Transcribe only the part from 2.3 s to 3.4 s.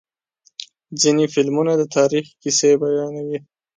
کیسې بیانوي.